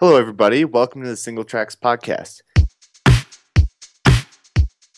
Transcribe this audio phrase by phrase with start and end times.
[0.00, 0.64] Hello, everybody.
[0.64, 2.42] Welcome to the Singletracks Podcast.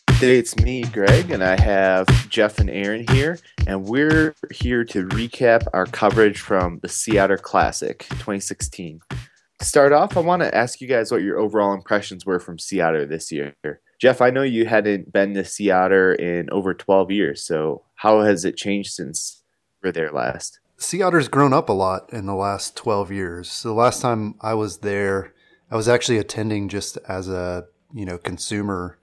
[0.06, 5.06] Today it's me, Greg, and I have Jeff and Aaron here, and we're here to
[5.08, 9.02] recap our coverage from the Sea Otter Classic 2016.
[9.10, 12.58] To start off, I want to ask you guys what your overall impressions were from
[12.58, 13.54] Sea Otter this year.
[14.00, 18.22] Jeff, I know you hadn't been to Sea Otter in over 12 years, so how
[18.22, 19.42] has it changed since
[19.82, 20.58] we were there last?
[20.78, 23.50] Sea Otter's grown up a lot in the last 12 years.
[23.50, 25.32] So the last time I was there,
[25.70, 28.98] I was actually attending just as a, you know, consumer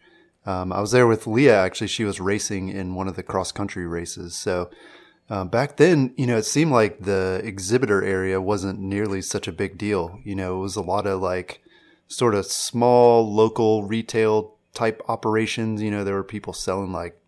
[0.46, 1.62] um, I was there with Leah.
[1.62, 4.36] Actually, she was racing in one of the cross country races.
[4.36, 4.70] So
[5.30, 9.54] uh, back then, you know, it seemed like the exhibitor area wasn't nearly such a
[9.54, 10.20] big deal.
[10.24, 11.62] You know, it was a lot of like
[12.08, 15.82] sort of small local retail type operations.
[15.82, 17.20] You know, there were people selling like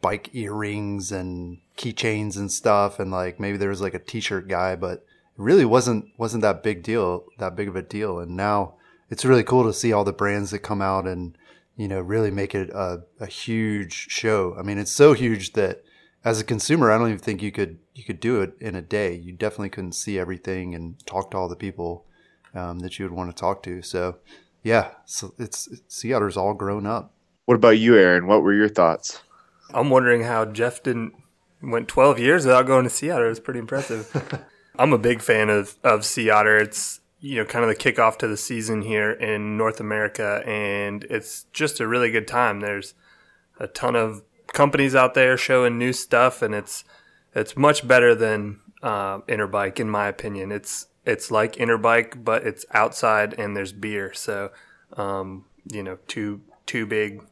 [0.00, 4.76] bike earrings and keychains and stuff, and like maybe there was like a t-shirt guy,
[4.76, 5.02] but it
[5.36, 8.20] really wasn't wasn't that big deal, that big of a deal.
[8.20, 8.74] And now
[9.08, 11.36] it's really cool to see all the brands that come out and
[11.80, 14.54] you know, really make it a, a huge show.
[14.58, 15.82] I mean, it's so huge that
[16.22, 18.82] as a consumer, I don't even think you could you could do it in a
[18.82, 19.14] day.
[19.14, 22.04] You definitely couldn't see everything and talk to all the people
[22.54, 23.80] um, that you would want to talk to.
[23.80, 24.18] So,
[24.62, 27.14] yeah, so it's, it's Sea Otter's all grown up.
[27.46, 28.26] What about you, Aaron?
[28.26, 29.22] What were your thoughts?
[29.72, 31.14] I'm wondering how Jeff didn't
[31.62, 33.30] went 12 years without going to Sea Otter.
[33.30, 34.44] It's pretty impressive.
[34.78, 36.58] I'm a big fan of of Sea Otter.
[36.58, 41.04] It's you know, kind of the kickoff to the season here in North America, and
[41.04, 42.60] it's just a really good time.
[42.60, 42.94] There's
[43.58, 46.84] a ton of companies out there showing new stuff, and it's
[47.34, 50.50] it's much better than uh, Interbike in my opinion.
[50.50, 54.12] It's it's like Interbike, but it's outside and there's beer.
[54.14, 54.50] So,
[54.96, 57.22] um, you know, two two big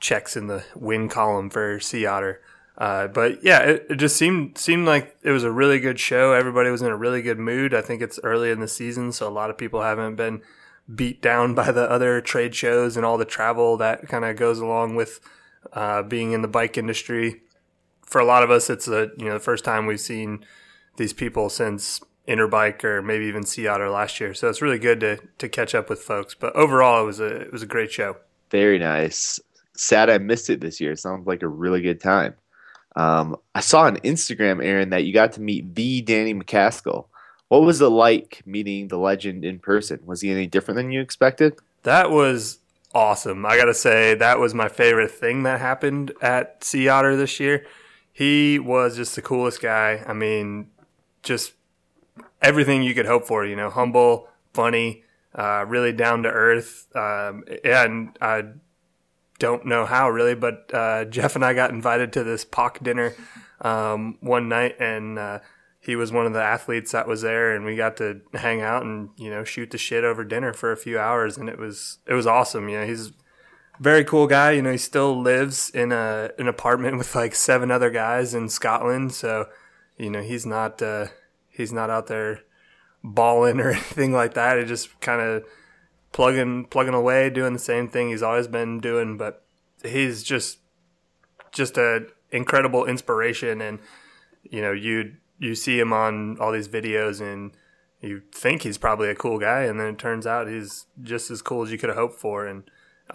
[0.00, 2.40] checks in the win column for Sea Otter.
[2.80, 6.32] Uh, but yeah, it, it, just seemed seemed like it was a really good show.
[6.32, 7.74] Everybody was in a really good mood.
[7.74, 10.40] I think it's early in the season, so a lot of people haven't been
[10.92, 14.60] beat down by the other trade shows and all the travel that kind of goes
[14.60, 15.20] along with
[15.74, 17.42] uh, being in the bike industry.
[18.00, 20.42] For a lot of us, it's a you know the first time we've seen
[20.96, 24.32] these people since Interbike or maybe even Sea Otter last year.
[24.32, 26.34] So it's really good to to catch up with folks.
[26.34, 28.16] But overall, it was a it was a great show.
[28.50, 29.38] Very nice.
[29.76, 30.92] Sad I missed it this year.
[30.92, 32.34] It sounds like a really good time.
[32.96, 37.06] Um, I saw on Instagram, Aaron, that you got to meet the Danny MacAskill.
[37.48, 40.00] What was it like meeting the legend in person?
[40.04, 41.58] Was he any different than you expected?
[41.82, 42.58] That was
[42.94, 43.46] awesome.
[43.46, 47.40] I got to say, that was my favorite thing that happened at Sea Otter this
[47.40, 47.66] year.
[48.12, 50.04] He was just the coolest guy.
[50.06, 50.70] I mean,
[51.22, 51.52] just
[52.42, 56.86] everything you could hope for, you know, humble, funny, uh, really down to earth.
[56.94, 58.44] Um, and I
[59.40, 63.14] don't know how really, but uh, Jeff and I got invited to this POC dinner
[63.60, 65.40] um, one night, and uh,
[65.80, 68.84] he was one of the athletes that was there, and we got to hang out
[68.84, 71.98] and you know shoot the shit over dinner for a few hours, and it was
[72.06, 72.68] it was awesome.
[72.68, 73.12] You know, he's a
[73.80, 74.52] very cool guy.
[74.52, 78.48] You know, he still lives in a an apartment with like seven other guys in
[78.48, 79.48] Scotland, so
[79.96, 81.06] you know he's not uh,
[81.48, 82.42] he's not out there
[83.02, 84.58] balling or anything like that.
[84.58, 85.44] It just kind of
[86.12, 89.16] plugging plugging away, doing the same thing he's always been doing.
[89.16, 89.44] But
[89.82, 90.58] he's just
[91.52, 93.78] just a incredible inspiration, and
[94.42, 97.52] you know you you see him on all these videos and
[98.00, 101.42] you think he's probably a cool guy, and then it turns out he's just as
[101.42, 102.46] cool as you could have hoped for.
[102.46, 102.64] And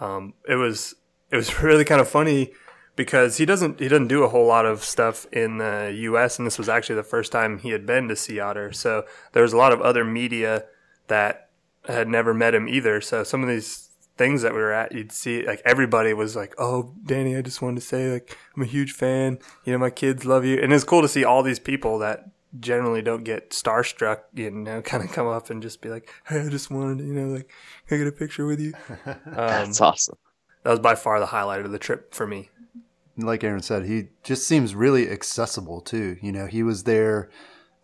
[0.00, 0.94] um, it was
[1.30, 2.52] it was really kind of funny
[2.94, 6.38] because he doesn't he doesn't do a whole lot of stuff in the U.S.
[6.38, 8.72] and this was actually the first time he had been to Sea Otter.
[8.72, 10.64] So there was a lot of other media
[11.08, 11.45] that
[11.86, 13.00] had never met him either.
[13.00, 16.54] So some of these things that we were at, you'd see like everybody was like,
[16.58, 19.38] "Oh, Danny, I just wanted to say like I'm a huge fan.
[19.64, 22.30] You know, my kids love you." And it's cool to see all these people that
[22.58, 26.40] generally don't get starstruck, you know, kind of come up and just be like, "Hey,
[26.40, 27.50] I just wanted, to, you know, like,
[27.86, 28.72] can I get a picture with you?"
[29.06, 30.16] Um, That's awesome.
[30.62, 32.50] That was by far the highlight of the trip for me.
[33.16, 36.16] Like Aaron said, he just seems really accessible too.
[36.20, 37.30] You know, he was there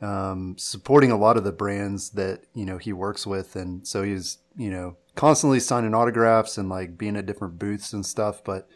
[0.02, 4.02] um, supporting a lot of the brands that you know he works with, and so
[4.02, 8.42] he's you know constantly signing autographs and like being at different booths and stuff.
[8.42, 8.68] But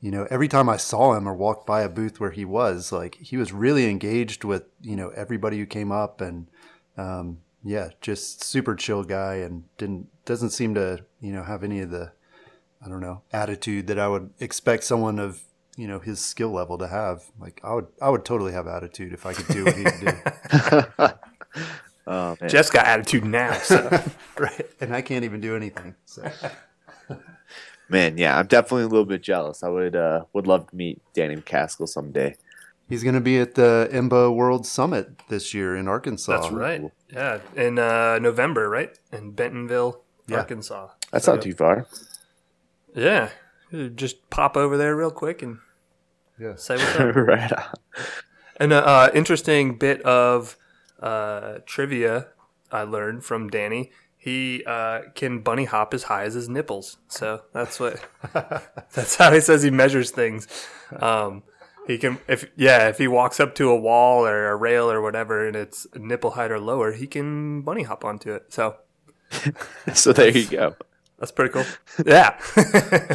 [0.00, 2.90] you know, every time I saw him or walked by a booth where he was,
[2.90, 6.46] like he was really engaged with you know everybody who came up, and
[6.96, 11.80] um, yeah, just super chill guy, and didn't doesn't seem to you know have any
[11.80, 12.12] of the
[12.82, 15.42] I don't know attitude that I would expect someone of
[15.80, 17.24] you know his skill level to have.
[17.40, 20.00] Like I would, I would totally have attitude if I could do what he could
[20.00, 21.08] do.
[22.06, 22.50] oh, man.
[22.50, 24.02] Jeff's got attitude now, so.
[24.38, 24.66] right?
[24.80, 25.94] And I can't even do anything.
[26.04, 26.30] So.
[27.88, 29.62] man, yeah, I'm definitely a little bit jealous.
[29.62, 32.36] I would uh, would love to meet Danny MacAskill someday.
[32.86, 36.40] He's going to be at the IMBA World Summit this year in Arkansas.
[36.40, 36.90] That's right.
[37.10, 38.98] Yeah, in uh, November, right?
[39.12, 40.38] In Bentonville, Yeah.
[40.38, 40.88] Arkansas.
[41.10, 41.86] That's So, not too far.
[42.94, 43.30] Yeah,
[43.94, 45.58] just pop over there real quick and
[46.40, 46.54] Yeah.
[46.56, 47.14] say what's up.
[47.16, 47.64] right on.
[48.58, 50.56] An uh, uh, interesting bit of
[51.00, 52.28] uh, trivia
[52.72, 53.90] I learned from Danny.
[54.16, 56.98] He uh, can bunny hop as high as his nipples.
[57.08, 58.02] So that's what.
[58.92, 60.46] that's how he says he measures things.
[61.00, 61.42] Um,
[61.86, 65.00] he can if yeah if he walks up to a wall or a rail or
[65.00, 68.52] whatever and it's nipple height or lower he can bunny hop onto it.
[68.52, 68.76] So
[69.94, 70.76] So there you go.
[71.18, 71.64] that's pretty cool.
[72.04, 72.38] Yeah.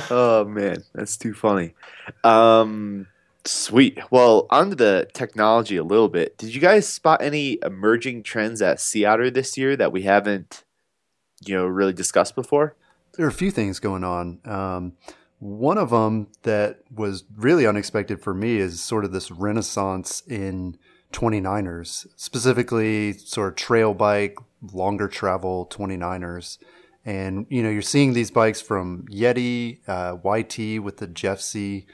[0.10, 1.76] Oh man, that's too funny.
[2.24, 3.08] Um,
[3.48, 4.00] sweet.
[4.12, 6.38] Well, onto the technology a little bit.
[6.38, 10.64] Did you guys spot any emerging trends at Sea Otter this year that we haven't,
[11.46, 12.76] you know, really discussed before?
[13.14, 14.40] There are a few things going on.
[14.46, 14.94] Um,
[15.40, 20.78] one of them that was really unexpected for me is sort of this renaissance in
[21.14, 24.38] 29ers, specifically sort of trail bike,
[24.74, 26.58] longer travel 29ers.
[27.06, 31.86] And, you know, you're seeing these bikes from Yeti, uh, YT with the Jeffsy,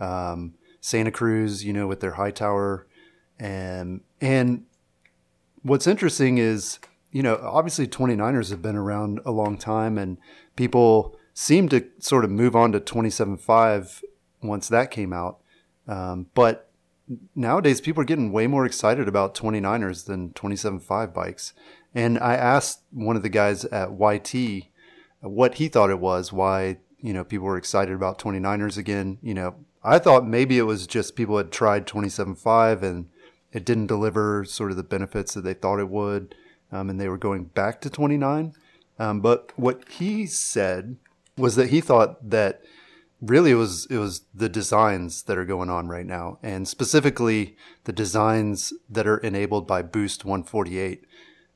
[0.00, 0.54] um,
[0.84, 2.86] Santa Cruz, you know, with their Hightower.
[3.38, 4.66] And, and
[5.62, 6.78] what's interesting is,
[7.10, 10.18] you know, obviously 29ers have been around a long time and
[10.56, 14.02] people seem to sort of move on to 27.5
[14.42, 15.38] once that came out.
[15.88, 16.68] Um, but
[17.34, 21.54] nowadays people are getting way more excited about 29ers than 27.5 bikes.
[21.94, 24.64] And I asked one of the guys at YT
[25.22, 29.16] what he thought it was, why, you know, people were excited about 29ers again.
[29.22, 29.54] You know,
[29.84, 33.08] I thought maybe it was just people had tried 27.5 and
[33.52, 36.34] it didn't deliver sort of the benefits that they thought it would.
[36.72, 38.54] Um, and they were going back to 29.
[38.98, 40.96] Um, but what he said
[41.36, 42.62] was that he thought that
[43.20, 47.56] really it was it was the designs that are going on right now, and specifically
[47.84, 51.04] the designs that are enabled by Boost 148.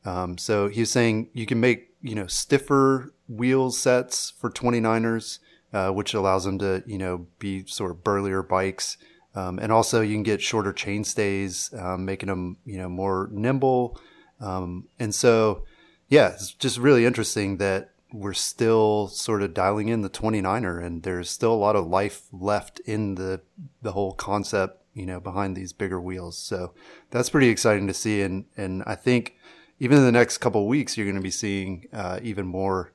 [0.05, 5.39] Um, so he was saying you can make you know stiffer wheel sets for 29ers,
[5.73, 8.97] uh, which allows them to you know be sort of burlier bikes.
[9.35, 13.29] Um, and also you can get shorter chain stays, um, making them you know more
[13.31, 14.01] nimble.
[14.41, 15.65] Um, and so
[16.09, 21.03] yeah, it's just really interesting that we're still sort of dialing in the 29er and
[21.03, 23.43] there's still a lot of life left in the
[23.83, 26.39] the whole concept, you know, behind these bigger wheels.
[26.39, 26.73] So
[27.11, 29.37] that's pretty exciting to see and and I think
[29.79, 32.93] even in the next couple weeks you're going to be seeing uh, even more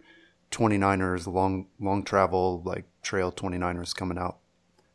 [0.54, 4.38] 29ers long long travel like trail 29ers coming out.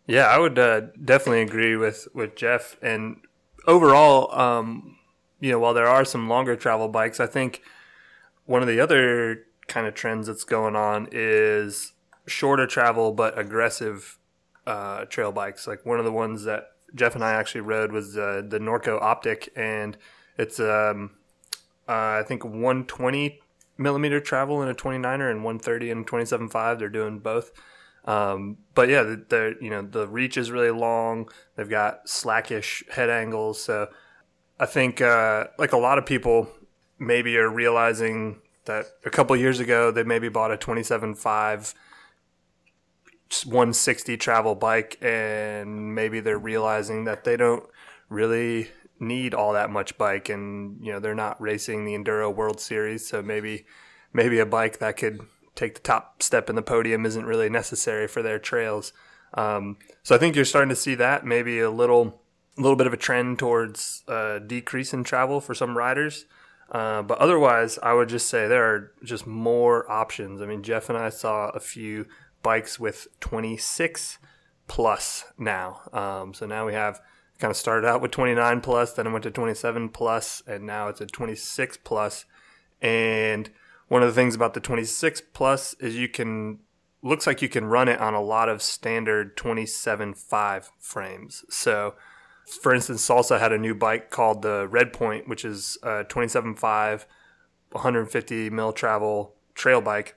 [0.06, 2.78] Yeah, I would uh, definitely agree with, with Jeff.
[2.80, 3.18] And
[3.66, 4.96] overall, um,
[5.38, 7.60] you know, while there are some longer travel bikes, I think
[8.46, 11.92] one of the other kind of trends that's going on is
[12.26, 14.18] shorter travel but aggressive
[14.66, 15.66] uh, trail bikes.
[15.66, 19.00] Like one of the ones that Jeff and I actually rode was uh, the Norco
[19.02, 19.98] Optic, and
[20.38, 21.10] it's um,
[21.86, 23.40] uh, I think 120
[23.78, 26.78] millimeter travel in a 29er and 130 and 27.5.
[26.78, 27.52] They're doing both.
[28.04, 31.28] Um, but yeah, the, the you know the reach is really long.
[31.56, 33.88] They've got slackish head angles, so
[34.58, 36.48] I think uh, like a lot of people
[36.98, 41.74] maybe are realizing that a couple years ago they maybe bought a 27.5
[43.44, 47.64] 160 travel bike and maybe they're realizing that they don't
[48.08, 52.60] really need all that much bike and you know they're not racing the enduro world
[52.60, 53.64] series so maybe
[54.12, 55.20] maybe a bike that could
[55.54, 58.92] take the top step in the podium isn't really necessary for their trails
[59.34, 62.22] um, so i think you're starting to see that maybe a little
[62.56, 66.26] a little bit of a trend towards uh, decrease in travel for some riders
[66.70, 70.42] uh, but otherwise, I would just say there are just more options.
[70.42, 72.06] I mean, Jeff and I saw a few
[72.42, 74.18] bikes with 26
[74.66, 75.80] plus now.
[75.92, 77.00] Um, so now we have
[77.38, 80.88] kind of started out with 29 plus, then it went to 27 plus, and now
[80.88, 82.24] it's a 26 plus.
[82.80, 83.50] And
[83.88, 86.60] one of the things about the 26 plus is you can
[87.00, 91.44] looks like you can run it on a lot of standard 27.5 frames.
[91.48, 91.94] So
[92.60, 97.04] for instance, Salsa had a new bike called the Redpoint, which is a 27.5,
[97.70, 100.16] 150 mil travel trail bike.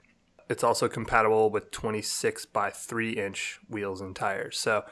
[0.50, 4.58] It's also compatible with 26 by 3 inch wheels and tires.
[4.58, 4.84] So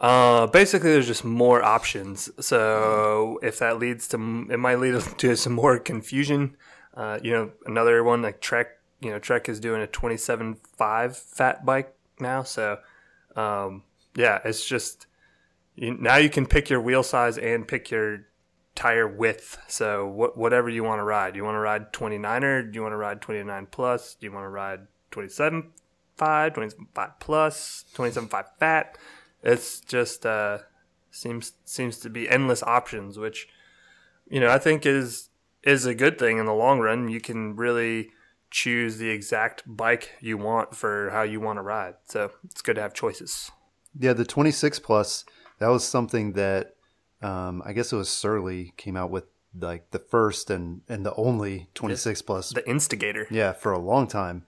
[0.00, 2.30] uh, basically, there's just more options.
[2.44, 6.56] So if that leads to, it might lead to some more confusion.
[6.94, 8.68] Uh, you know, another one like Trek,
[9.00, 12.42] you know, Trek is doing a 27.5 fat bike now.
[12.42, 12.78] So
[13.36, 13.82] um,
[14.14, 15.06] yeah, it's just
[15.74, 18.26] you, now you can pick your wheel size and pick your
[18.74, 19.58] tire width.
[19.68, 21.36] So wh- whatever you want to ride.
[21.36, 22.72] You want to ride 29er?
[22.72, 24.14] Do you want to ride 29 plus?
[24.14, 24.80] Do you want to ride
[25.12, 25.70] 27.5,
[26.18, 28.98] 27.5 plus, 27.5 fat?
[29.46, 30.58] It's just uh,
[31.12, 33.48] seems seems to be endless options, which
[34.28, 35.30] you know I think is
[35.62, 37.08] is a good thing in the long run.
[37.08, 38.10] You can really
[38.50, 41.94] choose the exact bike you want for how you want to ride.
[42.06, 43.52] So it's good to have choices.
[43.96, 45.24] Yeah, the 26 plus
[45.60, 46.74] that was something that
[47.22, 49.26] um, I guess it was Surly came out with
[49.56, 53.28] like the first and and the only 26 plus the instigator.
[53.30, 54.44] Yeah, for a long time.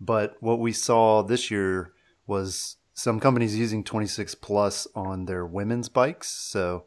[0.00, 1.92] But what we saw this year
[2.26, 6.28] was some companies using 26 plus on their women's bikes.
[6.28, 6.84] So,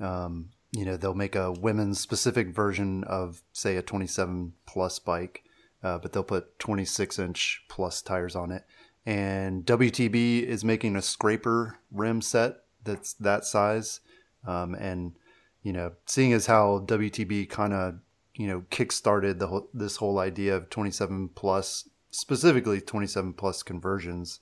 [0.00, 5.42] um, you know, they'll make a women's specific version of, say, a 27 plus bike,
[5.82, 8.64] uh, but they'll put 26 inch plus tires on it.
[9.06, 14.00] And WTB is making a scraper rim set that's that size.
[14.46, 15.14] Um, and,
[15.62, 18.00] you know, seeing as how WTB kind of,
[18.34, 24.40] you know, kickstarted the whole, this whole idea of 27 plus, specifically 27 plus conversions,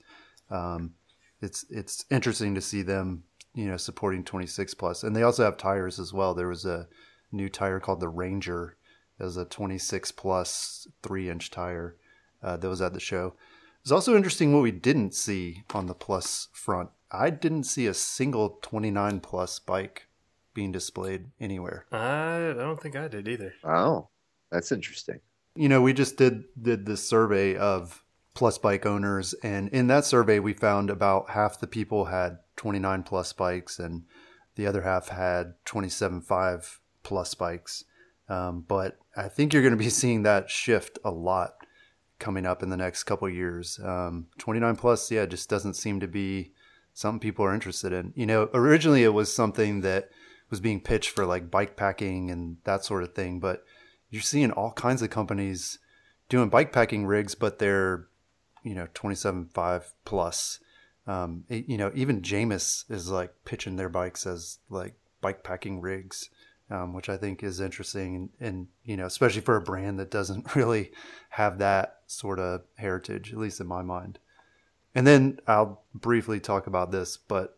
[0.49, 0.93] um,
[1.41, 3.23] it's it's interesting to see them
[3.53, 5.03] you know supporting 26 plus.
[5.03, 6.33] And they also have tires as well.
[6.33, 6.87] There was a
[7.31, 8.77] new tire called the ranger.
[9.19, 11.95] As a 26 plus three inch tire
[12.43, 13.33] uh, that was at the show.
[13.81, 16.91] It's also interesting what we didn't see on the plus front.
[17.09, 20.07] I didn't see a single 29 plus bike
[20.53, 21.85] being displayed anywhere.
[21.91, 23.53] I don't think i did either.
[23.63, 24.09] Oh
[24.51, 25.19] that's interesting.
[25.55, 28.03] You know we just did did this survey of
[28.37, 29.33] plus bike owners.
[29.41, 34.03] And in that survey, we found about half the people had 29 plus bikes and
[34.53, 37.83] the other half had 27.5 plus bikes.
[38.29, 41.55] Um, but I think you're going to be seeing that shift a lot
[42.19, 43.79] coming up in the next couple years.
[43.83, 46.51] Um, 29 plus, yeah, just doesn't seem to be
[46.93, 48.13] something people are interested in.
[48.15, 50.11] You know, originally it was something that
[50.51, 53.63] was being pitched for like bike packing and that sort of thing, but
[54.11, 55.79] you're seeing all kinds of companies
[56.29, 58.05] doing bike packing rigs, but they're
[58.67, 60.59] you know 27.5 plus.
[61.05, 66.29] Um, you know, even Jamis is like pitching their bikes as like bike packing rigs,
[66.69, 70.11] um, which I think is interesting, and, and, you know, especially for a brand that
[70.11, 70.91] doesn't really
[71.29, 74.19] have that sort of heritage, at least in my mind.
[74.93, 77.57] And then I'll briefly talk about this, but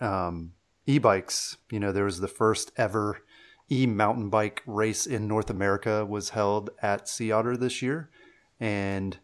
[0.00, 0.52] um,
[0.86, 1.56] e-bikes.
[1.70, 3.22] You know, there was the first ever
[3.70, 8.10] e mountain bike race in North America was held at Sea Otter this year,
[8.58, 9.18] and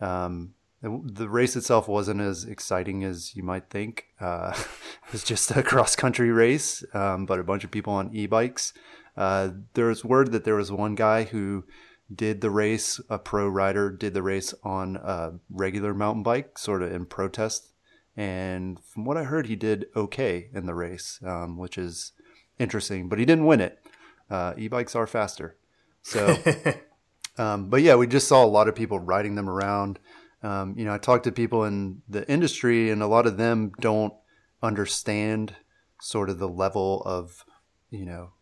[0.00, 4.06] um, the race itself wasn't as exciting as you might think.
[4.20, 4.52] Uh,
[5.06, 8.26] it was just a cross country race, um, but a bunch of people on e
[8.26, 8.72] bikes.
[9.16, 11.64] Uh, there was word that there was one guy who
[12.12, 16.82] did the race, a pro rider, did the race on a regular mountain bike, sort
[16.82, 17.68] of in protest.
[18.16, 22.12] And from what I heard, he did okay in the race, um, which is
[22.58, 23.78] interesting, but he didn't win it.
[24.30, 25.56] Uh, e bikes are faster.
[26.02, 26.36] So,
[27.38, 29.98] um, but yeah, we just saw a lot of people riding them around.
[30.42, 33.72] Um, you know, I talk to people in the industry, and a lot of them
[33.80, 34.12] don't
[34.62, 35.54] understand
[36.00, 37.44] sort of the level of,
[37.90, 38.32] you know,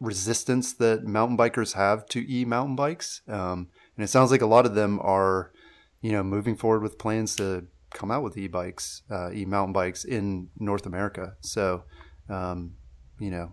[0.00, 3.22] resistance that mountain bikers have to e mountain bikes.
[3.28, 5.52] Um, and it sounds like a lot of them are,
[6.00, 9.72] you know, moving forward with plans to come out with e bikes, uh, e mountain
[9.72, 11.36] bikes in North America.
[11.40, 11.84] So,
[12.28, 12.74] um,
[13.20, 13.52] you know,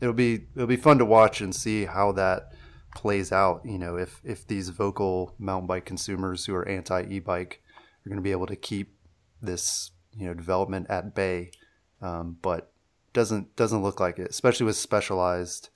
[0.00, 2.52] it'll be it'll be fun to watch and see how that
[2.94, 3.62] plays out.
[3.64, 7.62] You know, if if these vocal mountain bike consumers who are anti e-bike
[8.04, 8.96] are going to be able to keep
[9.42, 11.50] this you know development at bay,
[12.00, 12.72] um, but
[13.12, 15.70] doesn't doesn't look like it, especially with specialized.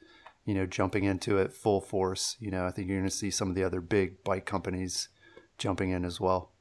[0.44, 2.36] You know, jumping into it full force.
[2.40, 5.10] You know, I think you're going to see some of the other big bike companies
[5.58, 6.52] jumping in as well.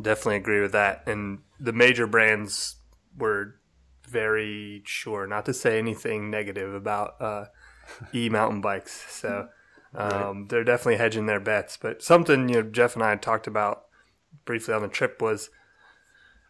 [0.00, 1.02] Definitely agree with that.
[1.08, 2.76] And the major brands
[3.18, 3.56] were
[4.08, 7.46] very sure not to say anything negative about uh,
[8.14, 9.04] e mountain bikes.
[9.10, 9.48] So
[9.94, 10.48] um, right.
[10.48, 11.76] They're definitely hedging their bets.
[11.76, 13.84] But something you know Jeff and I talked about
[14.44, 15.50] briefly on the trip was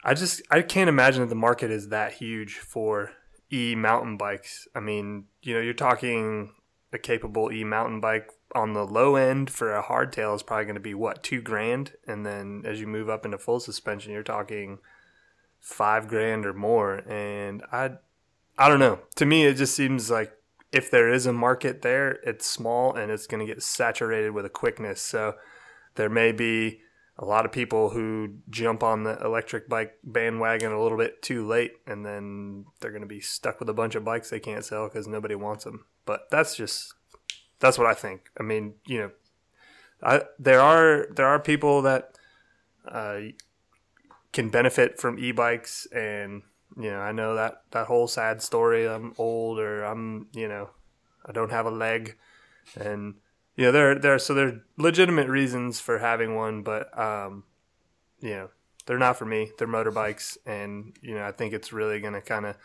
[0.04, 3.12] I just I can't imagine that the market is that huge for
[3.52, 4.66] e mountain bikes.
[4.74, 6.52] I mean, you know, you're talking
[6.92, 10.74] a capable e mountain bike on the low end for a hardtail is probably going
[10.74, 14.22] to be what two grand, and then as you move up into full suspension, you're
[14.22, 14.78] talking
[15.60, 16.96] five grand or more.
[17.08, 17.92] And I,
[18.58, 19.00] I don't know.
[19.16, 20.32] To me, it just seems like
[20.72, 24.46] if there is a market there, it's small and it's going to get saturated with
[24.46, 25.00] a quickness.
[25.00, 25.34] So
[25.94, 26.80] there may be
[27.18, 31.46] a lot of people who jump on the electric bike bandwagon a little bit too
[31.46, 34.64] late and then they're going to be stuck with a bunch of bikes they can't
[34.64, 35.84] sell because nobody wants them.
[36.06, 36.94] But that's just
[37.60, 38.30] that's what I think.
[38.40, 39.10] I mean, you know,
[40.02, 42.18] I, there are there are people that
[42.88, 43.20] uh,
[44.32, 46.42] can benefit from e-bikes and
[46.76, 48.86] you know, I know that that whole sad story.
[48.88, 50.70] I'm old, or I'm, you know,
[51.26, 52.16] I don't have a leg,
[52.78, 53.14] and
[53.56, 57.44] you know, there there so there are legitimate reasons for having one, but um,
[58.20, 58.50] you know,
[58.86, 59.50] they're not for me.
[59.58, 62.56] They're motorbikes, and you know I think it's really going to kind of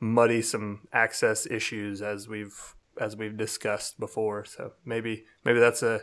[0.00, 4.44] muddy some access issues as we've as we've discussed before.
[4.44, 6.02] So maybe maybe that's a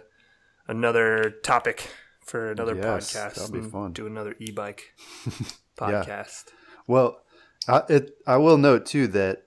[0.67, 1.89] another topic
[2.21, 3.35] for another Yes, podcast.
[3.35, 3.93] That'll be fun.
[3.93, 4.93] Do another e-bike
[5.77, 6.45] podcast.
[6.85, 7.21] Well,
[7.67, 9.43] I, it, I will note too that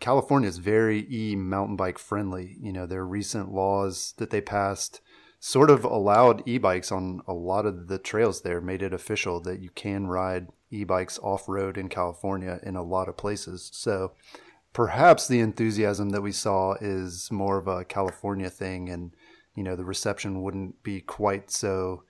[0.00, 2.56] California is very e mountain bike friendly.
[2.60, 5.00] You know, their recent laws that they passed
[5.38, 9.40] sort of allowed e bikes on a lot of the trails there, made it official
[9.40, 13.70] that you can ride e bikes off road in California in a lot of places.
[13.72, 14.12] So
[14.72, 19.14] perhaps the enthusiasm that we saw is more of a California thing and,
[19.54, 22.02] you know, the reception wouldn't be quite so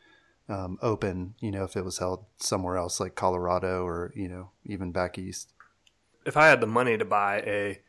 [0.49, 4.51] um, open, you know, if it was held somewhere else like Colorado or, you know,
[4.65, 5.53] even back east.
[6.25, 7.81] If I had the money to buy a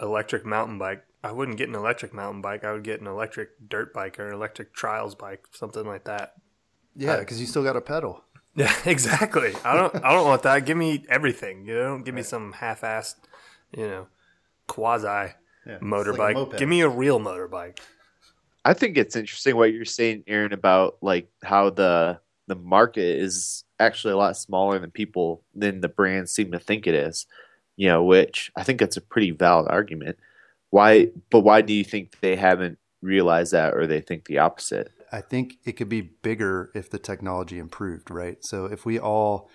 [0.00, 2.64] electric mountain bike, I wouldn't get an electric mountain bike.
[2.64, 6.34] I would get an electric dirt bike or an electric trials bike, something like that.
[6.96, 8.24] Yeah, because you still got a pedal.
[8.56, 9.52] Yeah, exactly.
[9.64, 10.66] I don't I don't want that.
[10.66, 11.64] Give me everything.
[11.66, 13.14] You know, don't give me some half-assed,
[13.70, 14.06] you know,
[14.66, 15.28] quasi Yeah,
[15.64, 16.58] it's like motorbike.
[16.58, 17.78] give me a real motorbike.
[18.64, 23.64] I think it's interesting what you're saying, Aaron, about like how the the market is
[23.78, 27.26] actually a lot smaller than people than the brands seem to think it is.
[27.76, 30.18] You know, which I think that's a pretty valid argument.
[30.70, 31.08] Why?
[31.30, 34.92] But why do you think they haven't realized that, or they think the opposite?
[35.12, 38.44] I think it could be bigger if the technology improved, right?
[38.44, 39.50] So if we all,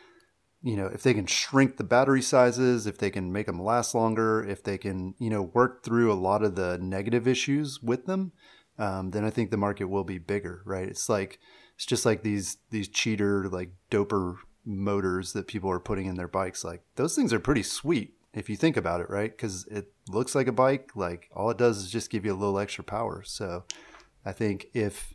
[0.62, 3.95] you know, if they can shrink the battery sizes, if they can make them last
[3.95, 8.05] longer, if they can, you know, work through a lot of the negative issues with
[8.05, 8.33] them,
[8.77, 10.88] um, then I think the market will be bigger, right?
[10.88, 11.39] It's like
[11.75, 16.27] it's just like these these cheater like doper motors that people are putting in their
[16.27, 16.63] bikes.
[16.63, 19.32] Like those things are pretty sweet if you think about it, right?
[19.32, 20.91] Because it looks like a bike.
[20.96, 23.24] Like all it does is just give you a little extra power.
[23.24, 23.63] So
[24.25, 25.13] I think if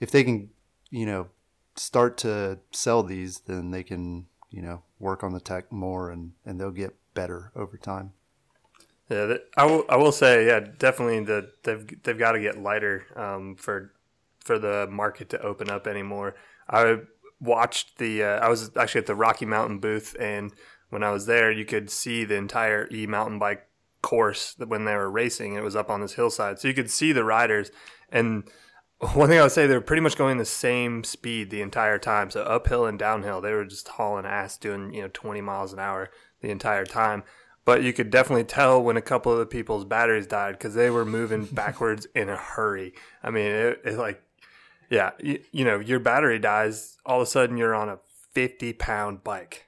[0.00, 0.50] if they can,
[0.90, 1.28] you know,
[1.76, 6.32] start to sell these, then they can, you know, work on the tech more and
[6.46, 8.12] and they'll get better over time.
[9.10, 9.84] Yeah, that, I will.
[9.88, 11.20] I will say, yeah, definitely.
[11.24, 13.92] The they've they've got to get lighter um, for
[14.40, 16.34] for the market to open up anymore.
[16.68, 17.00] I
[17.40, 18.22] watched the.
[18.22, 20.52] Uh, I was actually at the Rocky Mountain booth, and
[20.88, 23.66] when I was there, you could see the entire e mountain bike
[24.00, 25.54] course when they were racing.
[25.54, 27.70] It was up on this hillside, so you could see the riders.
[28.10, 28.44] And
[29.12, 31.98] one thing I would say, they were pretty much going the same speed the entire
[31.98, 32.30] time.
[32.30, 35.78] So uphill and downhill, they were just hauling ass, doing you know twenty miles an
[35.78, 37.22] hour the entire time
[37.64, 40.90] but you could definitely tell when a couple of the people's batteries died because they
[40.90, 42.94] were moving backwards in a hurry.
[43.22, 44.22] I mean, it, it like,
[44.90, 47.98] yeah, you, you know, your battery dies, all of a sudden you're on a
[48.32, 49.66] 50 pound bike,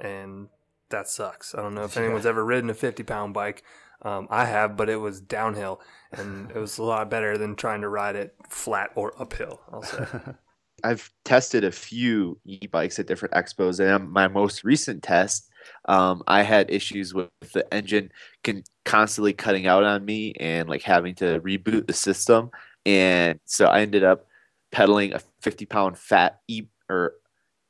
[0.00, 0.48] and
[0.90, 1.54] that sucks.
[1.54, 3.62] I don't know if anyone's ever ridden a 50 pound bike.
[4.02, 5.80] Um, I have, but it was downhill,
[6.12, 9.60] and it was a lot better than trying to ride it flat or uphill.
[9.72, 10.06] I'll say.
[10.84, 15.47] I've tested a few e-bikes at different expos, and my most recent test,
[15.86, 18.10] um, I had issues with the engine
[18.44, 22.50] con- constantly cutting out on me and like having to reboot the system,
[22.86, 24.26] and so I ended up
[24.72, 27.14] pedaling a 50 pound fat e or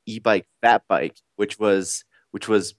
[0.06, 2.74] e-bike fat bike, which was which was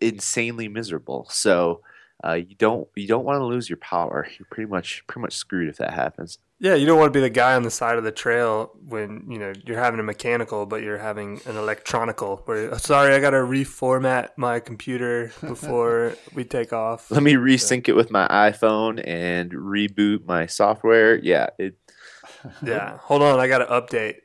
[0.00, 1.26] insanely miserable.
[1.30, 1.82] So
[2.24, 4.28] uh, you don't you don't want to lose your power.
[4.38, 6.38] You're pretty much pretty much screwed if that happens.
[6.62, 9.24] Yeah, you don't want to be the guy on the side of the trail when
[9.30, 12.42] you know you're having a mechanical, but you're having an electronical.
[12.44, 17.10] Where sorry, I got to reformat my computer before we take off.
[17.10, 21.18] Let me resync it with my iPhone and reboot my software.
[21.18, 21.76] Yeah, it
[22.62, 24.16] Yeah, hold on, I got to update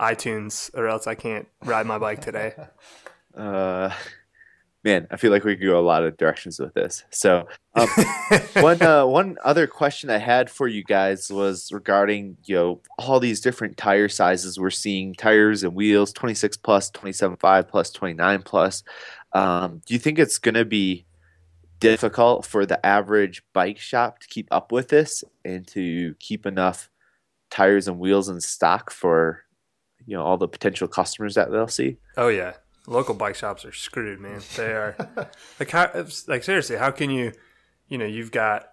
[0.00, 2.54] iTunes, or else I can't ride my bike today.
[3.36, 3.90] uh
[4.84, 7.04] man, I feel like we could go a lot of directions with this.
[7.10, 7.88] So, um,
[8.54, 13.20] one uh, one other question I had for you guys was regarding you know all
[13.20, 18.82] these different tire sizes we're seeing tires and wheels 26 plus 27.5 plus 29 plus.
[19.32, 21.06] Um, do you think it's going to be
[21.80, 26.88] difficult for the average bike shop to keep up with this and to keep enough
[27.50, 29.42] tires and wheels in stock for
[30.06, 31.96] you know all the potential customers that they'll see?
[32.16, 32.54] Oh yeah,
[32.86, 34.40] local bike shops are screwed, man.
[34.56, 34.96] They are
[35.58, 37.32] like how like seriously, how can you,
[37.88, 38.68] you know, you've got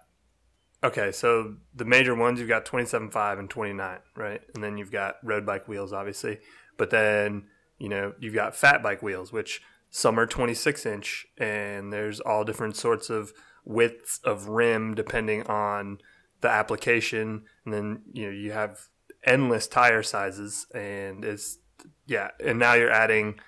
[0.82, 4.40] okay, so the major ones you've got 27.5 and 29, right?
[4.54, 6.38] And then you've got road bike wheels obviously.
[6.76, 7.44] But then,
[7.78, 12.44] you know, you've got fat bike wheels which some are 26 inch and there's all
[12.44, 13.32] different sorts of
[13.64, 15.98] widths of rim depending on
[16.40, 18.88] the application and then you know you have
[19.24, 21.58] endless tire sizes and it's
[22.06, 23.38] yeah and now you're adding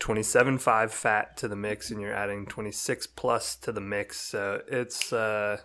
[0.00, 5.12] 27.5 fat to the mix and you're adding 26 plus to the mix so it's
[5.12, 5.58] uh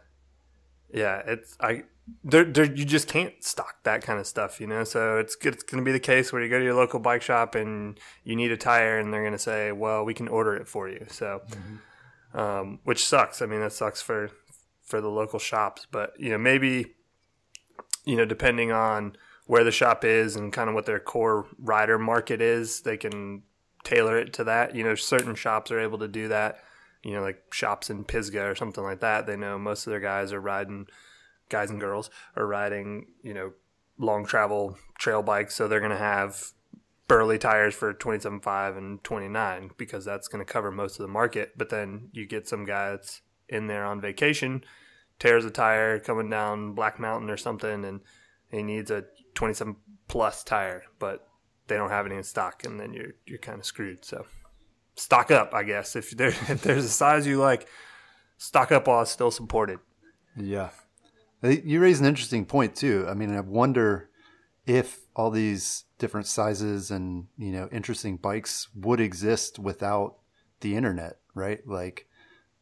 [0.93, 1.83] yeah it's i
[2.23, 4.83] there, there, you just can't stock that kind of stuff, you know.
[4.83, 7.21] So it's it's going to be the case where you go to your local bike
[7.21, 10.55] shop and you need a tire, and they're going to say, "Well, we can order
[10.55, 12.37] it for you." So, mm-hmm.
[12.37, 13.41] um, which sucks.
[13.41, 14.31] I mean, that sucks for
[14.83, 16.95] for the local shops, but you know, maybe
[18.05, 19.15] you know, depending on
[19.45, 23.43] where the shop is and kind of what their core rider market is, they can
[23.83, 24.75] tailor it to that.
[24.75, 26.63] You know, certain shops are able to do that.
[27.03, 29.25] You know, like shops in Pisgah or something like that.
[29.25, 30.87] They know most of their guys are riding
[31.49, 33.53] guys and girls are riding, you know,
[33.97, 36.51] long travel trail bikes, so they're going to have
[37.07, 41.51] burly tires for 27.5 and 29 because that's going to cover most of the market.
[41.57, 44.63] But then you get some guy that's in there on vacation,
[45.19, 47.99] tears a tire coming down Black Mountain or something, and
[48.49, 49.75] he needs a 27
[50.07, 51.27] plus tire, but
[51.71, 54.03] they don't have any in stock, and then you're you're kind of screwed.
[54.03, 54.25] So
[54.95, 55.95] stock up, I guess.
[55.95, 57.67] If there if there's a size you like,
[58.37, 59.79] stock up while it's still supported.
[60.35, 60.69] Yeah,
[61.41, 63.05] uh, you raise an interesting point too.
[63.09, 64.09] I mean, I wonder
[64.65, 70.17] if all these different sizes and you know interesting bikes would exist without
[70.59, 71.65] the internet, right?
[71.65, 72.05] Like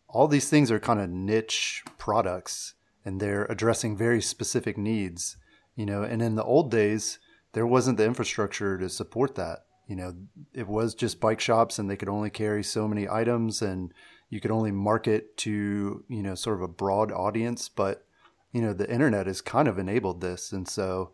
[0.08, 5.38] all these things are kind of niche products and they're addressing very specific needs,
[5.76, 6.04] you know.
[6.04, 7.18] And in the old days,
[7.54, 9.66] there wasn't the infrastructure to support that.
[9.88, 10.16] You know,
[10.54, 13.92] it was just bike shops and they could only carry so many items and
[14.30, 18.06] you could only market to, you know, sort of a broad audience, but
[18.52, 20.52] you know the internet has kind of enabled this.
[20.52, 21.12] And so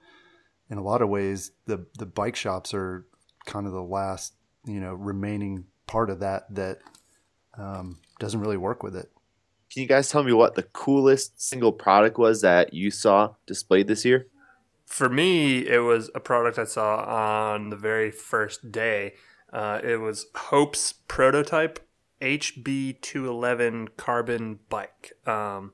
[0.70, 3.06] in a lot of ways the the bike shops are
[3.46, 4.34] kind of the last
[4.66, 6.80] you know remaining part of that that
[7.58, 9.12] um, doesn't really work with it.
[9.72, 13.88] Can you guys tell me what the coolest single product was that you saw displayed
[13.88, 14.28] this year
[14.86, 19.14] for me it was a product i saw on the very first day
[19.54, 21.80] uh, it was hope's prototype
[22.22, 25.72] hb211 carbon bike um,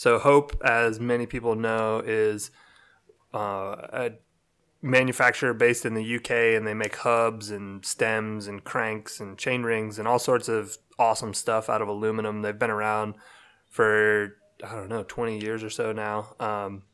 [0.00, 2.50] so Hope, as many people know, is
[3.34, 4.12] uh, a
[4.80, 9.62] manufacturer based in the UK, and they make hubs and stems and cranks and chain
[9.62, 12.40] rings and all sorts of awesome stuff out of aluminum.
[12.40, 13.12] They've been around
[13.68, 16.34] for I don't know, 20 years or so now.
[16.40, 16.84] Um,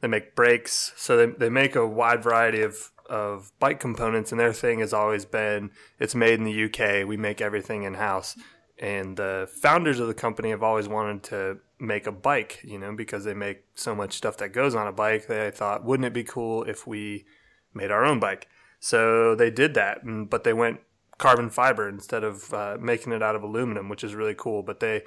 [0.00, 4.40] they make brakes, so they they make a wide variety of of bike components, and
[4.40, 7.06] their thing has always been it's made in the UK.
[7.06, 8.36] We make everything in house,
[8.78, 12.94] and the founders of the company have always wanted to make a bike, you know,
[12.94, 15.26] because they make so much stuff that goes on a bike.
[15.26, 17.26] They thought, wouldn't it be cool if we
[17.74, 18.48] made our own bike?
[18.78, 20.80] So they did that, but they went
[21.18, 24.62] carbon fiber instead of uh, making it out of aluminum, which is really cool.
[24.62, 25.02] But they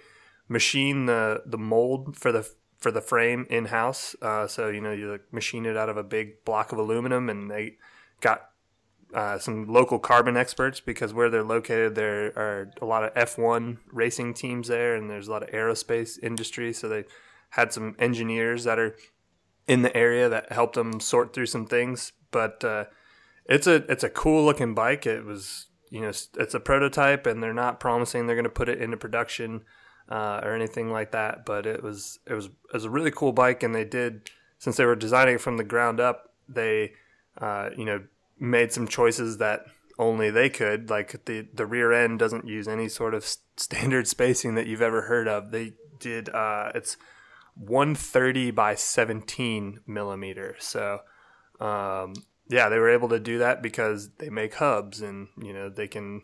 [0.47, 2.47] machine the the mold for the
[2.83, 4.15] for the frame in house.
[4.21, 7.49] Uh, so you know you machine it out of a big block of aluminum, and
[7.49, 7.77] they
[8.19, 8.49] got
[9.13, 13.77] uh, some local carbon experts because where they're located, there are a lot of F1
[13.91, 16.73] racing teams there, and there's a lot of aerospace industry.
[16.73, 17.05] So they
[17.51, 18.95] had some engineers that are
[19.65, 22.11] in the area that helped them sort through some things.
[22.31, 22.85] But uh,
[23.45, 25.07] it's a it's a cool looking bike.
[25.07, 28.69] It was you know it's a prototype, and they're not promising they're going to put
[28.69, 29.61] it into production
[30.09, 31.45] uh, or anything like that.
[31.45, 34.77] But it was it was it was a really cool bike, and they did since
[34.77, 36.33] they were designing it from the ground up.
[36.47, 36.93] They
[37.37, 38.03] uh, you know
[38.39, 39.65] made some choices that
[39.97, 40.89] only they could.
[40.89, 43.25] Like the the rear end doesn't use any sort of
[43.57, 45.51] standard spacing that you've ever heard of.
[45.51, 46.97] They did uh, it's
[47.55, 50.55] 130 by 17 millimeter.
[50.59, 50.99] So
[51.59, 52.13] um,
[52.49, 55.87] yeah, they were able to do that because they make hubs and you know they
[55.87, 56.23] can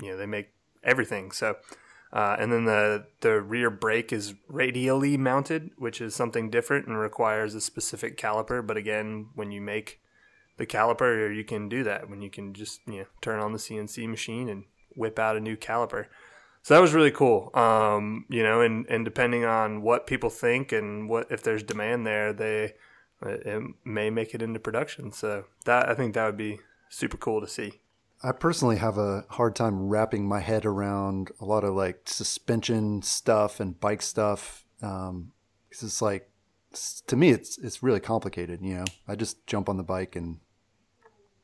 [0.00, 0.50] you know they make
[0.82, 1.30] everything.
[1.30, 1.56] So.
[2.16, 6.98] Uh, and then the the rear brake is radially mounted, which is something different and
[6.98, 8.66] requires a specific caliper.
[8.66, 10.00] But again, when you make
[10.56, 13.58] the caliper, you can do that when you can just you know turn on the
[13.58, 16.06] CNC machine and whip out a new caliper.
[16.62, 17.50] So that was really cool.
[17.52, 22.06] Um, you know, and and depending on what people think and what if there's demand
[22.06, 22.76] there, they
[23.20, 25.12] it may make it into production.
[25.12, 27.82] So that I think that would be super cool to see.
[28.22, 33.02] I personally have a hard time wrapping my head around a lot of like suspension
[33.02, 34.64] stuff and bike stuff.
[34.82, 35.32] Um,
[35.70, 36.30] cause it's like,
[37.06, 38.60] to me, it's, it's really complicated.
[38.62, 40.38] You know, I just jump on the bike and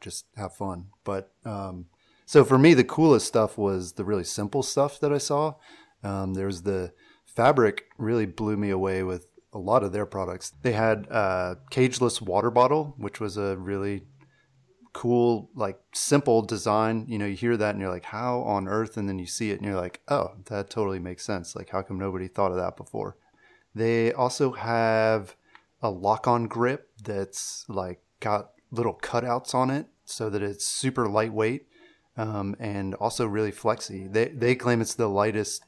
[0.01, 0.87] just have fun.
[1.05, 1.87] But um,
[2.27, 5.55] so for me, the coolest stuff was the really simple stuff that I saw.
[6.03, 6.93] Um, there's the
[7.27, 10.53] fabric really blew me away with a lot of their products.
[10.63, 14.05] They had a cageless water bottle, which was a really
[14.93, 17.07] cool, like simple design.
[17.09, 18.97] You know, you hear that and you're like, how on earth?
[18.97, 21.57] And then you see it and you're like, oh, that totally makes sense.
[21.57, 23.17] Like, how come nobody thought of that before?
[23.75, 25.35] They also have
[25.81, 31.09] a lock on grip that's like got little cutouts on it so that it's super
[31.09, 31.67] lightweight
[32.17, 34.07] um, and also really flexy.
[34.07, 35.65] They, they claim it's the lightest,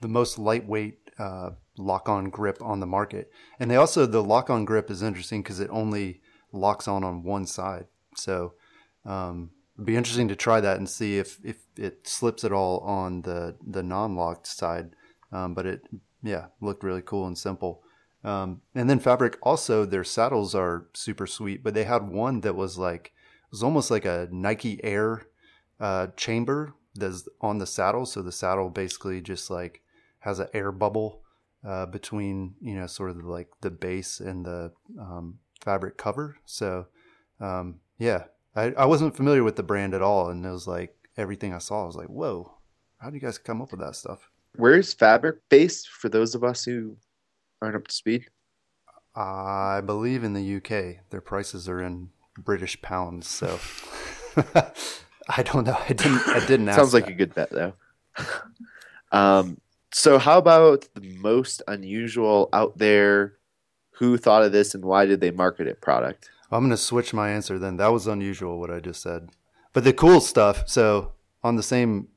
[0.00, 3.30] the most lightweight uh, lock on grip on the market.
[3.58, 6.20] And they also, the lock on grip is interesting because it only
[6.52, 7.86] locks on on one side.
[8.14, 8.54] So
[9.08, 12.80] um, it'd be interesting to try that and see if, if it slips at all
[12.80, 14.90] on the, the non locked side.
[15.32, 15.82] Um, but it,
[16.22, 17.82] yeah, looked really cool and simple.
[18.24, 22.56] Um, and then Fabric also, their saddles are super sweet, but they had one that
[22.56, 25.26] was like, it was almost like a Nike Air
[25.80, 28.04] uh, chamber that's on the saddle.
[28.04, 29.82] So the saddle basically just like
[30.20, 31.22] has an air bubble
[31.66, 36.36] uh, between you know sort of like the base and the um, fabric cover.
[36.44, 36.86] So
[37.40, 38.24] um, yeah,
[38.58, 41.58] I, I wasn't familiar with the brand at all, and it was like everything I
[41.58, 42.52] saw I was like, whoa,
[42.98, 44.30] how do you guys come up with that stuff?
[44.56, 46.96] Where's fabric based for those of us who
[47.62, 48.26] aren't up to speed?
[49.14, 51.04] I believe in the UK.
[51.10, 53.58] Their prices are in British pounds, so
[55.28, 55.78] I don't know.
[55.88, 56.28] I didn't.
[56.28, 56.68] I didn't.
[56.70, 56.78] Ask.
[56.78, 57.12] Sounds like that.
[57.12, 57.74] a good bet, though.
[59.12, 59.60] um,
[59.92, 63.34] so, how about the most unusual out there?
[63.92, 65.80] Who thought of this, and why did they market it?
[65.80, 66.30] Product.
[66.50, 67.58] I'm going to switch my answer.
[67.58, 69.30] Then that was unusual what I just said,
[69.72, 70.64] but the cool stuff.
[70.66, 72.08] So on the same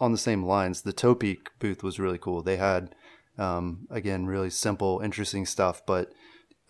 [0.00, 2.42] on the same lines, the Topeak booth was really cool.
[2.42, 2.94] They had
[3.38, 6.12] um, again really simple, interesting stuff, but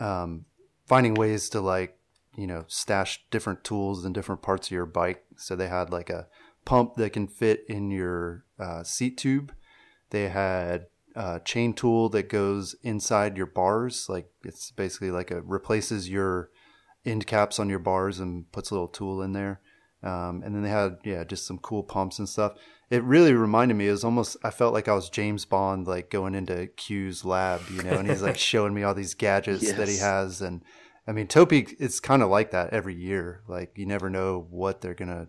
[0.00, 0.46] um,
[0.86, 1.98] finding ways to like
[2.36, 5.24] you know stash different tools in different parts of your bike.
[5.36, 6.26] So they had like a
[6.64, 9.52] pump that can fit in your uh, seat tube.
[10.10, 14.08] They had a chain tool that goes inside your bars.
[14.08, 16.50] Like it's basically like a replaces your
[17.04, 19.60] end caps on your bars and puts a little tool in there.
[20.02, 22.54] Um, and then they had yeah just some cool pumps and stuff.
[22.90, 23.88] It really reminded me.
[23.88, 27.62] It was almost I felt like I was James Bond like going into Q's lab,
[27.70, 29.76] you know, and he's like showing me all these gadgets yes.
[29.76, 30.62] that he has and
[31.06, 33.42] I mean, Topeak, it's kind of like that every year.
[33.46, 35.28] Like you never know what they're gonna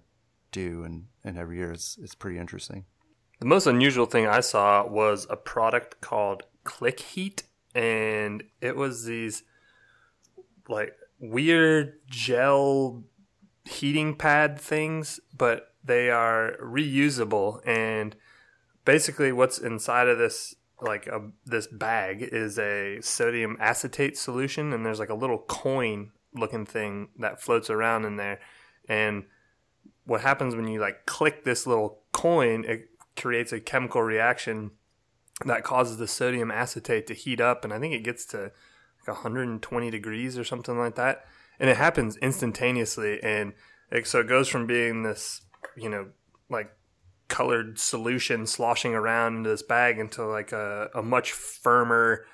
[0.51, 2.85] do, and and every year it's it's pretty interesting.
[3.39, 9.03] The most unusual thing I saw was a product called Click Heat, and it was
[9.03, 9.43] these
[10.69, 13.04] like weird gel
[13.65, 17.62] heating pad things, but they are reusable.
[17.67, 18.15] And
[18.84, 24.86] basically, what's inside of this like a this bag is a sodium acetate solution and
[24.86, 28.39] there's like a little coin looking thing that floats around in there
[28.89, 29.23] and
[30.06, 34.71] what happens when you like click this little coin it creates a chemical reaction
[35.45, 38.51] that causes the sodium acetate to heat up and i think it gets to
[39.07, 41.25] like 120 degrees or something like that.
[41.59, 43.21] And it happens instantaneously.
[43.23, 43.53] And
[43.91, 45.41] it, so it goes from being this
[45.75, 46.07] you know
[46.49, 46.71] like
[47.27, 52.25] colored solution sloshing around into this bag into like a, a much firmer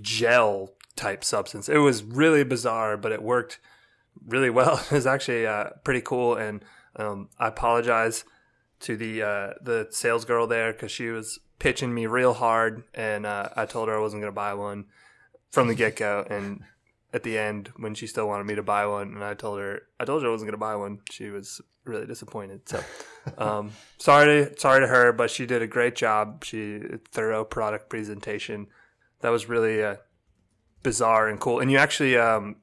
[0.00, 1.68] gel type substance.
[1.68, 3.58] It was really bizarre, but it worked
[4.26, 4.80] really well.
[4.90, 6.64] It was actually uh, pretty cool, and
[6.96, 8.24] um, I apologize
[8.80, 13.26] to the uh, the sales girl there because she was pitching me real hard, and
[13.26, 14.86] uh, I told her I wasn't going to buy one
[15.50, 16.62] from the get go, and
[17.12, 19.82] at the end when she still wanted me to buy one, and I told her
[19.98, 21.00] I told her I wasn't going to buy one.
[21.10, 22.68] She was really disappointed.
[22.68, 22.82] So,
[23.38, 26.44] um, sorry to sorry to her, but she did a great job.
[26.44, 26.80] She
[27.10, 28.66] thorough product presentation.
[29.20, 29.96] That was really uh,
[30.82, 31.60] bizarre and cool.
[31.60, 32.56] And you actually um,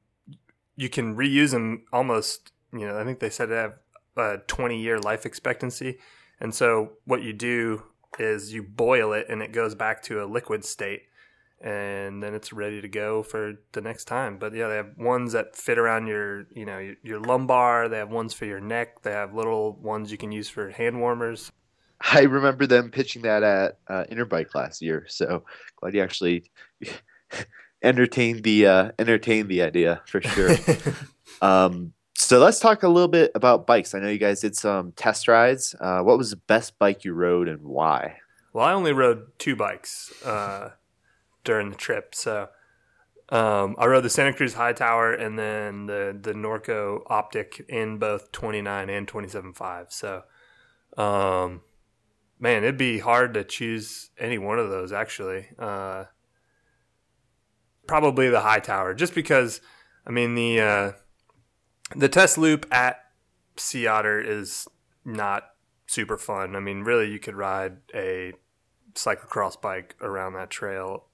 [0.76, 2.52] you can reuse them almost.
[2.72, 3.76] You know, I think they said they have
[4.18, 5.98] a 20 year life expectancy.
[6.40, 7.84] And so what you do
[8.20, 11.04] is you boil it and it goes back to a liquid state
[11.66, 14.38] and then it's ready to go for the next time.
[14.38, 17.90] But yeah, they have ones that fit around your, you know, your, your lumbar.
[17.90, 19.02] They have ones for your neck.
[19.02, 21.52] They have little ones you can use for hand warmers.
[22.14, 25.06] I remember them pitching that at uh, Interbike last year.
[25.10, 25.44] So
[25.78, 26.52] glad you actually
[27.82, 30.56] entertained the uh, entertained the idea for sure.
[31.42, 33.96] um, so let's talk a little bit about bikes.
[33.96, 35.74] I know you guys did some test rides.
[35.80, 38.18] Uh, what was the best bike you rode and why?
[38.54, 40.14] Well, I only rode two bikes.
[40.24, 40.72] Uh,
[41.46, 42.14] during the trip.
[42.14, 42.50] So
[43.30, 48.32] um, I rode the Santa Cruz Hightower and then the the Norco Optic in both
[48.32, 49.92] 29 and 27.5.
[49.92, 50.24] So,
[51.02, 51.62] um,
[52.40, 55.48] man, it'd be hard to choose any one of those actually.
[55.58, 56.06] Uh,
[57.88, 59.62] probably the Hightower, just because.
[60.08, 60.92] I mean the uh,
[61.96, 62.98] the test loop at
[63.58, 64.68] Sea Otter is
[65.04, 65.46] not
[65.88, 66.56] super fun.
[66.56, 68.34] I mean, really, you could ride a
[68.94, 71.06] cyclocross bike around that trail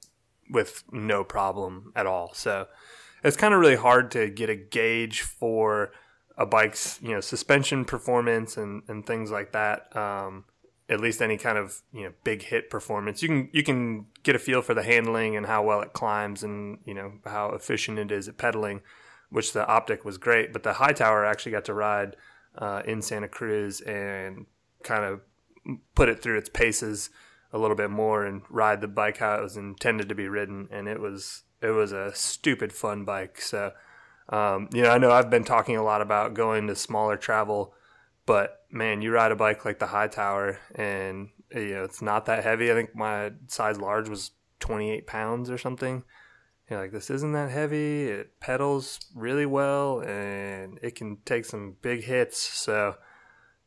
[0.51, 2.33] with no problem at all.
[2.33, 2.67] So
[3.23, 5.91] it's kind of really hard to get a gauge for
[6.37, 9.95] a bike's you know suspension performance and, and things like that.
[9.95, 10.45] Um,
[10.89, 13.21] at least any kind of you know big hit performance.
[13.21, 16.43] You can you can get a feel for the handling and how well it climbs
[16.43, 18.81] and you know how efficient it is at pedaling,
[19.29, 20.51] which the optic was great.
[20.51, 22.17] But the Hightower actually got to ride
[22.57, 24.45] uh, in Santa Cruz and
[24.83, 25.21] kind of
[25.95, 27.09] put it through its paces
[27.53, 30.67] a little bit more and ride the bike how it was intended to be ridden.
[30.71, 33.41] And it was it was a stupid fun bike.
[33.41, 33.71] So
[34.29, 37.73] um, you know, I know I've been talking a lot about going to smaller travel,
[38.25, 42.43] but man, you ride a bike like the Hightower, and you know it's not that
[42.43, 42.71] heavy.
[42.71, 46.03] I think my size large was 28 pounds or something.
[46.69, 48.05] You're like, this isn't that heavy.
[48.05, 52.39] It pedals really well, and it can take some big hits.
[52.39, 52.95] So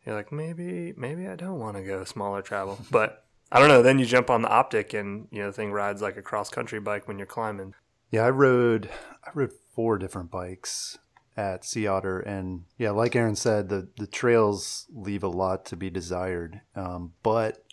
[0.06, 3.23] you're like, maybe, maybe I don't want to go smaller travel, but
[3.54, 3.82] I don't know.
[3.82, 6.50] Then you jump on the optic, and you know, the thing rides like a cross
[6.50, 7.74] country bike when you're climbing.
[8.10, 8.90] Yeah, I rode
[9.24, 10.98] I rode four different bikes
[11.36, 15.76] at Sea Otter, and yeah, like Aaron said, the the trails leave a lot to
[15.76, 16.62] be desired.
[16.74, 17.64] Um, but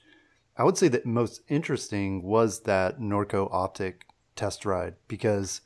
[0.56, 5.62] I would say that most interesting was that Norco Optic test ride because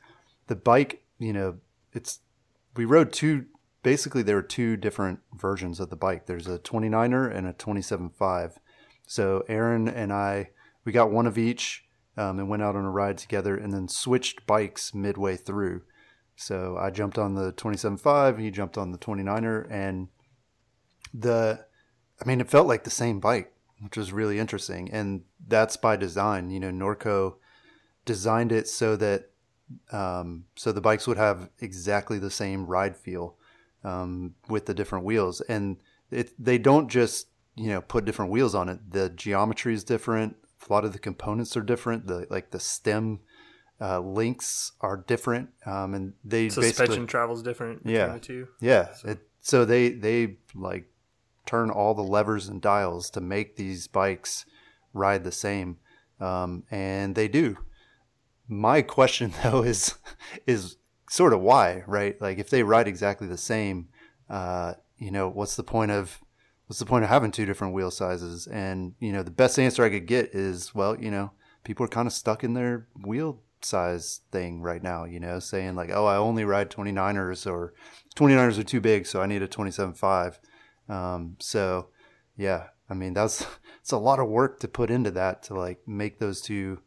[0.47, 1.58] the bike, you know,
[1.91, 2.19] it's
[2.78, 3.47] we rode two.
[3.84, 6.25] Basically, there were two different versions of the bike.
[6.25, 8.54] There's a 29er and a 27.5.
[9.08, 10.50] So Aaron and I,
[10.84, 11.86] we got one of each
[12.18, 15.82] um, and went out on a ride together, and then switched bikes midway through.
[16.36, 20.10] So I jumped on the 27.5, he jumped on the 29er, and
[21.13, 21.65] the,
[22.22, 24.91] I mean, it felt like the same bike, which was really interesting.
[24.91, 26.50] And that's by design.
[26.50, 27.36] You know, Norco
[28.06, 29.30] designed it so that,
[29.91, 33.36] um, so the bikes would have exactly the same ride feel
[33.84, 35.41] um, with the different wheels.
[35.41, 35.78] And
[36.12, 38.91] it, they don't just, you know, put different wheels on it.
[38.91, 40.36] The geometry is different.
[40.68, 42.08] A lot of the components are different.
[42.08, 43.20] The like the stem
[43.80, 47.82] uh, links are different, um, and they suspension travels different.
[47.86, 48.48] Yeah, the two.
[48.60, 49.10] Yeah, so.
[49.10, 50.86] It, so they they like
[51.46, 54.46] turn all the levers and dials to make these bikes
[54.94, 55.78] ride the same,
[56.20, 57.58] um, and they do.
[58.48, 59.96] My question though is
[60.48, 60.78] is
[61.10, 62.20] sort of why, right?
[62.20, 63.89] Like if they ride exactly the same,
[64.30, 66.20] uh, you know, what's the point of
[66.67, 68.47] what's the point of having two different wheel sizes?
[68.47, 71.32] And you know, the best answer I could get is, well, you know,
[71.63, 75.75] people are kind of stuck in their wheel size thing right now, you know, saying
[75.75, 77.73] like, oh, I only ride 29ers or
[78.15, 80.38] 29ers are too big, so I need a 27.5.
[80.88, 81.89] Um, so
[82.38, 83.45] yeah, I mean, that's,
[83.82, 86.80] it's a lot of work to put into that to like make those two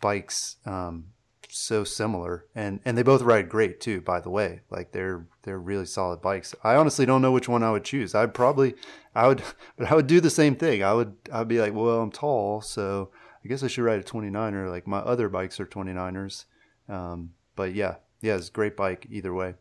[0.00, 1.06] bikes, um,
[1.50, 5.58] so similar and and they both ride great too by the way like they're they're
[5.58, 8.74] really solid bikes i honestly don't know which one i would choose i'd probably
[9.14, 9.42] i would
[9.76, 12.60] but i would do the same thing i would i'd be like well i'm tall
[12.60, 13.10] so
[13.46, 14.68] I guess I should ride a 29er.
[14.68, 16.46] Like my other bikes are 29ers.
[16.88, 19.54] Um, but yeah, yeah, it's a great bike either way.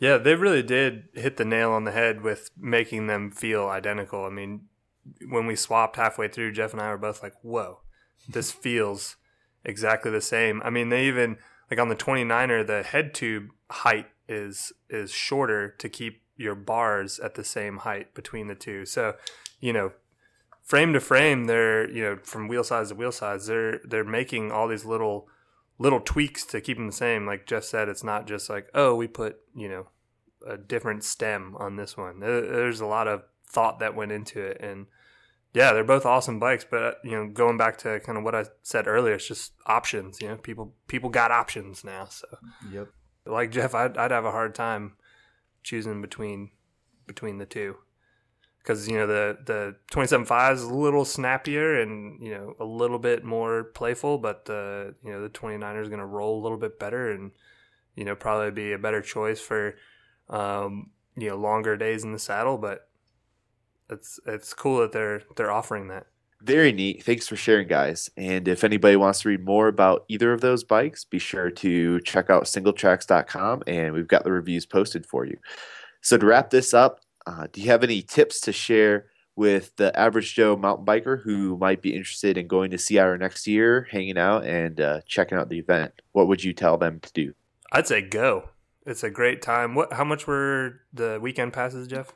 [0.00, 4.24] Yeah, they really did hit the nail on the head with making them feel identical.
[4.24, 4.62] I mean,
[5.28, 7.82] when we swapped halfway through, Jeff and I were both like, whoa,
[8.28, 9.14] this feels
[9.64, 10.62] exactly the same.
[10.64, 11.36] I mean, they even,
[11.70, 17.18] like on the 29er, the head tube height is is shorter to keep your bars
[17.18, 18.86] at the same height between the two.
[18.86, 19.14] So,
[19.60, 19.92] you know,
[20.62, 24.52] frame to frame, they're you know from wheel size to wheel size, they're they're making
[24.52, 25.28] all these little
[25.78, 27.26] little tweaks to keep them the same.
[27.26, 29.88] Like Jeff said, it's not just like oh we put you know
[30.46, 32.20] a different stem on this one.
[32.20, 34.86] There's a lot of thought that went into it, and
[35.58, 36.64] yeah, they're both awesome bikes.
[36.70, 39.54] But uh, you know, going back to kind of what I said earlier, it's just
[39.66, 40.22] options.
[40.22, 42.04] You know, people people got options now.
[42.04, 42.28] So
[42.70, 42.86] yep,
[43.26, 44.92] like Jeff, I'd, I'd have a hard time
[45.64, 46.52] choosing between
[47.08, 47.74] between the two
[48.62, 53.00] because you know the the 27.5 is a little snappier and you know a little
[53.00, 56.58] bit more playful, but the you know the 29er is going to roll a little
[56.58, 57.32] bit better and
[57.96, 59.74] you know probably be a better choice for
[60.30, 62.58] um, you know longer days in the saddle.
[62.58, 62.87] But
[63.90, 66.06] it's it's cool that they're they're offering that.
[66.40, 67.02] Very neat.
[67.02, 68.08] Thanks for sharing, guys.
[68.16, 72.00] And if anybody wants to read more about either of those bikes, be sure to
[72.02, 75.36] check out singletracks.com and we've got the reviews posted for you.
[76.00, 79.96] So, to wrap this up, uh, do you have any tips to share with the
[79.98, 84.18] average Joe mountain biker who might be interested in going to Otter next year, hanging
[84.18, 85.92] out, and uh, checking out the event?
[86.12, 87.34] What would you tell them to do?
[87.72, 88.48] I'd say go.
[88.86, 89.74] It's a great time.
[89.74, 89.92] What?
[89.92, 92.14] How much were the weekend passes, Jeff?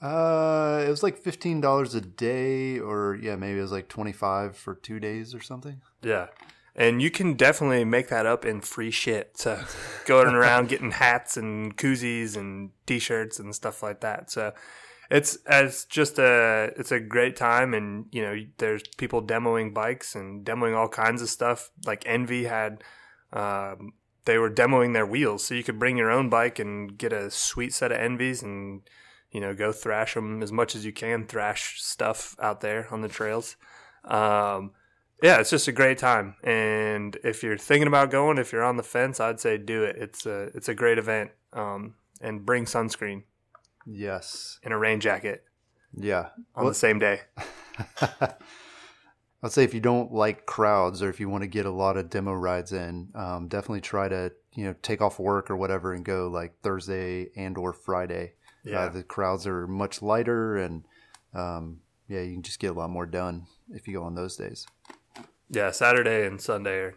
[0.00, 4.12] Uh, it was like fifteen dollars a day, or yeah, maybe it was like twenty
[4.12, 5.80] five for two days or something.
[6.02, 6.28] Yeah,
[6.76, 9.36] and you can definitely make that up in free shit.
[9.36, 9.60] So
[10.06, 14.30] going around getting hats and koozies and t-shirts and stuff like that.
[14.30, 14.52] So
[15.10, 20.14] it's it's just a it's a great time and you know there's people demoing bikes
[20.14, 22.84] and demoing all kinds of stuff like ENVE had
[23.32, 23.92] um,
[24.26, 27.30] they were demoing their wheels so you could bring your own bike and get a
[27.30, 28.82] sweet set of ENVEs and
[29.32, 33.00] you know go thrash them as much as you can thrash stuff out there on
[33.00, 33.56] the trails
[34.04, 34.72] um,
[35.22, 36.36] yeah, it's just a great time.
[36.44, 39.96] And if you're thinking about going, if you're on the fence, I'd say do it.
[39.96, 41.30] It's a it's a great event.
[41.52, 43.22] Um, and bring sunscreen.
[43.86, 44.58] Yes.
[44.62, 45.44] And a rain jacket.
[45.96, 46.28] Yeah.
[46.54, 47.20] On well, the same day.
[49.40, 51.96] I'd say if you don't like crowds or if you want to get a lot
[51.96, 55.94] of demo rides in, um, definitely try to you know take off work or whatever
[55.94, 58.34] and go like Thursday and or Friday.
[58.68, 58.80] Yeah.
[58.80, 60.84] Uh, the crowds are much lighter and
[61.34, 64.36] um, yeah, you can just get a lot more done if you go on those
[64.36, 64.66] days.
[65.50, 66.94] Yeah, Saturday and Sunday are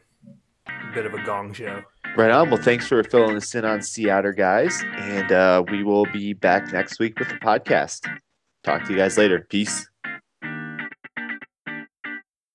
[0.68, 1.84] a bit of a gong show.
[2.18, 2.50] Right on.
[2.50, 4.84] Well, thanks for filling us in on Sea Otter, guys.
[4.96, 8.06] And uh, we will be back next week with the podcast.
[8.64, 9.46] Talk to you guys later.
[9.50, 9.90] Peace.